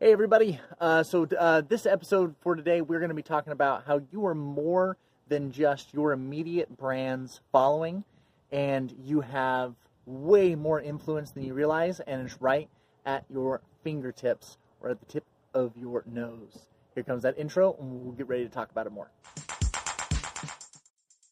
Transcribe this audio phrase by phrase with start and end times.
[0.00, 0.60] Hey, everybody.
[0.80, 4.26] Uh, so, uh, this episode for today, we're going to be talking about how you
[4.26, 8.04] are more than just your immediate brand's following,
[8.52, 9.74] and you have
[10.06, 12.68] way more influence than you realize, and it's right
[13.06, 16.66] at your fingertips or at the tip of your nose.
[16.94, 19.10] Here comes that intro, and we'll get ready to talk about it more.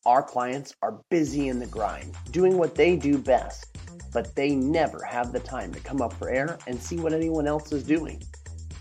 [0.05, 3.79] Our clients are busy in the grind, doing what they do best,
[4.12, 7.46] but they never have the time to come up for air and see what anyone
[7.46, 8.21] else is doing.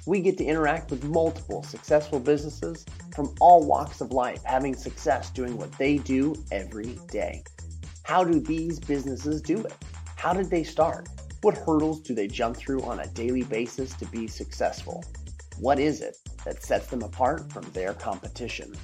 [0.07, 2.85] We get to interact with multiple successful businesses
[3.15, 7.43] from all walks of life having success doing what they do every day.
[8.03, 9.73] How do these businesses do it?
[10.15, 11.09] How did they start?
[11.41, 15.03] What hurdles do they jump through on a daily basis to be successful?
[15.57, 18.75] What is it that sets them apart from their competition?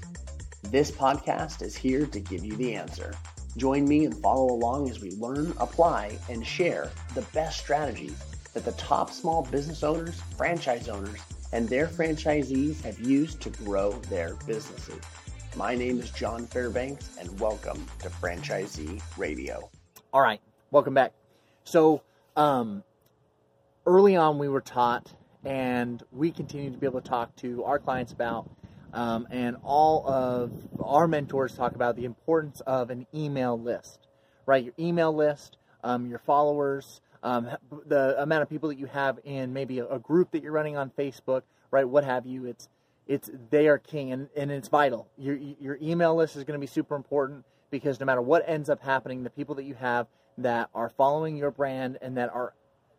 [0.63, 3.13] This podcast is here to give you the answer.
[3.57, 8.65] Join me and follow along as we learn, apply, and share the best strategies that
[8.65, 11.19] the top small business owners, franchise owners,
[11.53, 15.01] and their franchisees have used to grow their businesses.
[15.55, 19.69] My name is John Fairbanks, and welcome to Franchisee Radio.
[20.13, 20.41] All right,
[20.71, 21.13] welcome back.
[21.63, 22.01] So,
[22.35, 22.83] um,
[23.85, 25.13] early on, we were taught,
[25.45, 28.49] and we continue to be able to talk to our clients about,
[28.93, 34.07] um, and all of our mentors talk about the importance of an email list,
[34.45, 34.63] right?
[34.63, 37.49] Your email list, um, your followers, um,
[37.85, 40.89] the amount of people that you have in maybe a, group that you're running on
[40.97, 41.87] Facebook, right?
[41.87, 42.45] What have you?
[42.45, 42.67] It's
[43.07, 45.07] it's they are king, and, and it's vital.
[45.17, 48.69] Your your email list is going to be super important because no matter what ends
[48.69, 52.53] up happening, the people that you have that are following your brand and that are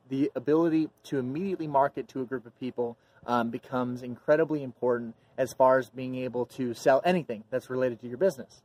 [0.09, 5.53] the ability to immediately market to a group of people um, becomes incredibly important as
[5.53, 8.63] far as being able to sell anything that's related to your business.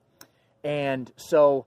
[0.63, 1.65] And so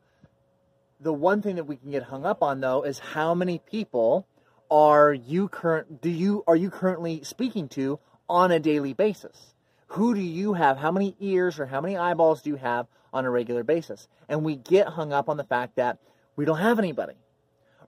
[1.00, 4.26] the one thing that we can get hung up on though is how many people
[4.70, 7.98] are you current do you are you currently speaking to
[8.28, 9.54] on a daily basis?
[9.88, 10.76] Who do you have?
[10.76, 14.06] How many ears or how many eyeballs do you have on a regular basis?
[14.28, 15.98] And we get hung up on the fact that
[16.36, 17.14] we don't have anybody.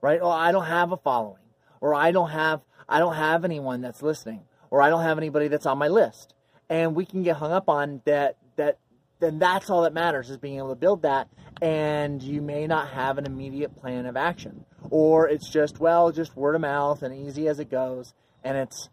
[0.01, 0.19] Right?
[0.21, 1.39] Oh, I don't have a following.
[1.79, 4.41] Or I don't have I don't have anyone that's listening.
[4.69, 6.33] Or I don't have anybody that's on my list.
[6.69, 8.79] And we can get hung up on that that
[9.23, 11.29] then that's all that matters is being able to build that
[11.61, 14.65] and you may not have an immediate plan of action.
[14.89, 18.13] Or it's just well just word of mouth and easy as it goes
[18.43, 18.89] and it's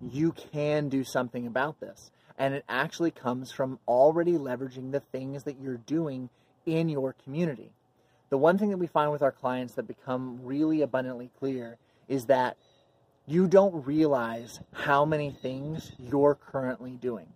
[0.00, 2.10] you can do something about this.
[2.38, 6.28] And it actually comes from already leveraging the things that you're doing
[6.66, 7.70] in your community.
[8.28, 12.26] The one thing that we find with our clients that become really abundantly clear is
[12.26, 12.56] that
[13.26, 17.28] you don't realize how many things you're currently doing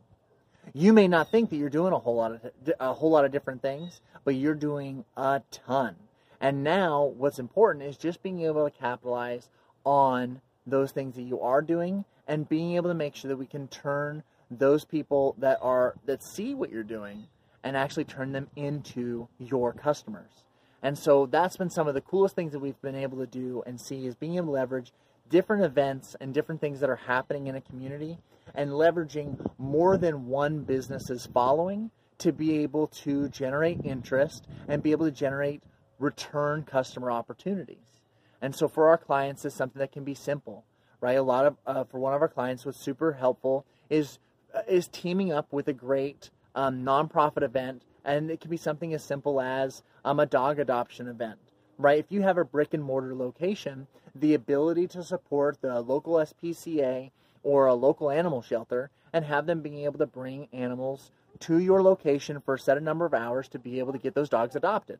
[0.74, 2.40] you may not think that you're doing a whole lot of
[2.78, 5.96] a whole lot of different things, but you're doing a ton.
[6.40, 9.48] And now what's important is just being able to capitalize
[9.84, 13.46] on those things that you are doing and being able to make sure that we
[13.46, 17.26] can turn those people that are that see what you're doing
[17.62, 20.44] and actually turn them into your customers.
[20.82, 23.62] And so that's been some of the coolest things that we've been able to do
[23.66, 24.92] and see is being able to leverage
[25.30, 28.18] different events and different things that are happening in a community
[28.54, 34.92] and leveraging more than one business's following to be able to generate interest and be
[34.92, 35.62] able to generate
[35.98, 38.02] return customer opportunities.
[38.42, 40.64] And so for our clients, it's something that can be simple,
[41.00, 41.16] right?
[41.16, 44.18] A lot of uh, for one of our clients, what's super helpful is
[44.54, 48.92] uh, is teaming up with a great um, nonprofit event, and it can be something
[48.94, 51.38] as simple as um, a dog adoption event,
[51.80, 51.98] right?
[51.98, 57.10] If you have a brick and mortar location, the ability to support the local SPCA
[57.42, 61.10] or a local animal shelter and have them being able to bring animals
[61.40, 64.28] to your location for a set number of hours to be able to get those
[64.28, 64.98] dogs adopted.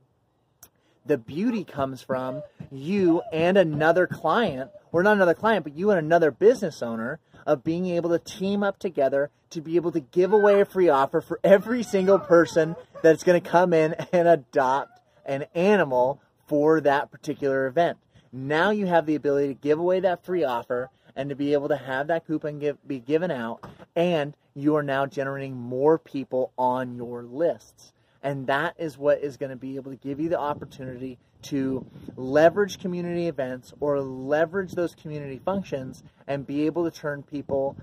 [1.05, 5.99] The beauty comes from you and another client, or not another client, but you and
[5.99, 10.33] another business owner of being able to team up together to be able to give
[10.33, 15.01] away a free offer for every single person that's going to come in and adopt
[15.25, 16.21] an animal
[16.51, 17.97] for that particular event.
[18.33, 21.69] Now you have the ability to give away that free offer and to be able
[21.69, 23.65] to have that coupon give, be given out,
[23.95, 27.93] and you are now generating more people on your lists.
[28.25, 31.87] And that is what is going to be able to give you the opportunity to
[32.17, 37.77] leverage community events or leverage those community functions and be able to turn people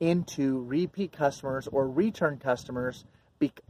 [0.00, 3.04] into repeat customers or return customers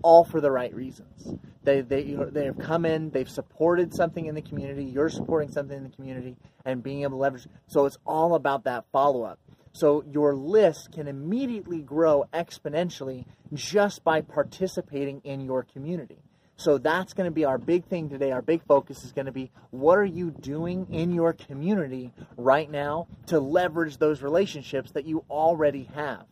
[0.03, 1.35] all for the right reasons.
[1.67, 4.85] They they you know, they have come in, they've supported something in the community.
[4.85, 7.49] You're supporting something in the community, and being able to leverage.
[7.67, 9.41] So it's all about that follow up.
[9.73, 16.19] So your list can immediately grow exponentially just by participating in your community.
[16.57, 18.31] So that's going to be our big thing today.
[18.31, 22.71] Our big focus is going to be what are you doing in your community right
[22.71, 26.27] now to leverage those relationships that you already have?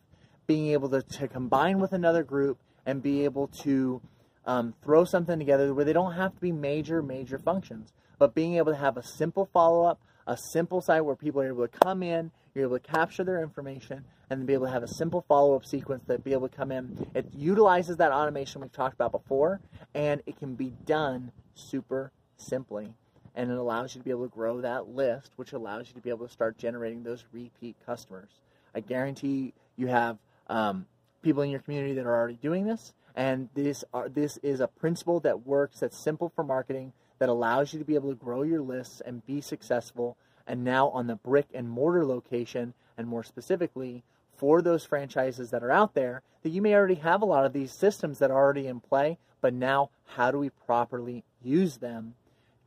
[0.47, 4.01] Being able to, to combine with another group and be able to
[4.45, 8.55] um, throw something together where they don't have to be major, major functions, but being
[8.55, 11.79] able to have a simple follow up, a simple site where people are able to
[11.79, 14.87] come in, you're able to capture their information, and then be able to have a
[14.87, 17.05] simple follow up sequence that be able to come in.
[17.13, 19.59] It utilizes that automation we've talked about before,
[19.93, 22.93] and it can be done super simply.
[23.35, 26.01] And it allows you to be able to grow that list, which allows you to
[26.01, 28.29] be able to start generating those repeat customers.
[28.73, 30.17] I guarantee you have
[30.47, 30.85] um,
[31.21, 34.67] people in your community that are already doing this, and this are, this is a
[34.67, 35.79] principle that works.
[35.79, 36.93] That's simple for marketing.
[37.17, 40.17] That allows you to be able to grow your lists and be successful.
[40.45, 44.03] And now on the brick and mortar location, and more specifically
[44.35, 47.53] for those franchises that are out there, that you may already have a lot of
[47.53, 49.17] these systems that are already in play.
[49.41, 52.15] But now, how do we properly use them,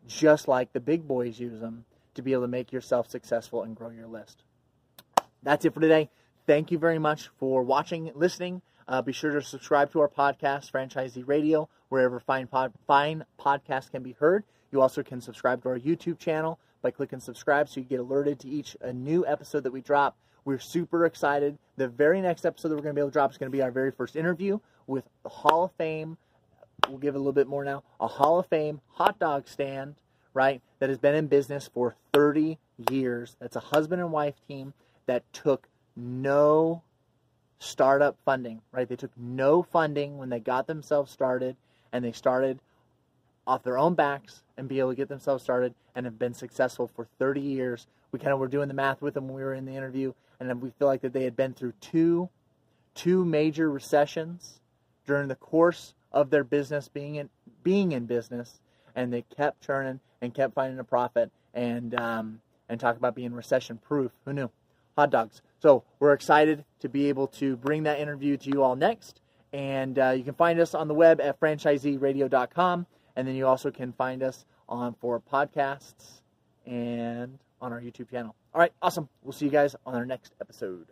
[0.06, 1.84] just like the big boys use them,
[2.14, 4.42] to be able to make yourself successful and grow your list?
[5.42, 6.08] That's it for today.
[6.46, 8.62] Thank you very much for watching, listening.
[8.88, 13.90] Uh, be sure to subscribe to our podcast, Franchisee Radio, wherever fine, pod, fine podcasts
[13.90, 14.44] can be heard.
[14.72, 18.40] You also can subscribe to our YouTube channel by clicking subscribe so you get alerted
[18.40, 20.16] to each a new episode that we drop.
[20.46, 21.58] We're super excited.
[21.76, 23.56] The very next episode that we're going to be able to drop is going to
[23.56, 26.16] be our very first interview with the Hall of Fame.
[26.88, 27.84] We'll give a little bit more now.
[28.00, 29.96] A Hall of Fame hot dog stand,
[30.32, 32.58] right, that has been in business for 30
[32.90, 33.36] years.
[33.38, 34.72] That's a husband and wife team
[35.04, 36.82] that took no
[37.58, 38.88] startup funding, right?
[38.88, 41.56] They took no funding when they got themselves started
[41.92, 42.60] and they started
[43.46, 46.86] off their own backs and be able to get themselves started and have been successful
[46.86, 47.86] for 30 years.
[48.12, 50.12] We kind of were doing the math with them when we were in the interview
[50.38, 52.28] and we feel like that they had been through two
[52.94, 54.60] two major recessions
[55.06, 57.28] during the course of their business being in
[57.62, 58.60] being in business
[58.94, 63.32] and they kept churning and kept finding a profit and um, and talk about being
[63.32, 64.12] recession proof.
[64.24, 64.50] Who knew?
[64.98, 65.42] Hot dogs.
[65.60, 69.20] So we're excited to be able to bring that interview to you all next.
[69.52, 72.84] And uh, you can find us on the web at franchiseeradio.com.
[73.14, 76.22] And then you also can find us on for podcasts
[76.66, 78.34] and on our YouTube channel.
[78.52, 79.08] All right, awesome.
[79.22, 80.88] We'll see you guys on our next episode.